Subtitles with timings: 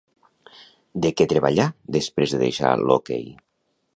[1.05, 1.67] De què treballà
[1.97, 3.31] després de deixar l'hoquei?